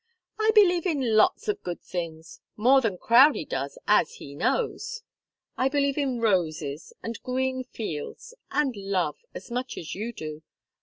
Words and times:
"I 0.39 0.49
believe 0.55 0.87
in 0.87 1.15
lots 1.15 1.47
of 1.47 1.61
good 1.61 1.79
things 1.83 2.41
more 2.57 2.81
than 2.81 2.97
Crowdie 2.97 3.45
does, 3.45 3.77
as 3.87 4.15
he 4.15 4.33
knows. 4.33 5.03
I 5.57 5.69
believe 5.69 5.95
in 5.95 6.19
roses, 6.19 6.91
and 7.03 7.21
green 7.21 7.63
fields, 7.65 8.33
and 8.49 8.75
love, 8.75 9.17
as 9.35 9.51
much 9.51 9.77
as 9.77 9.93
you 9.93 10.11
do. 10.11 10.41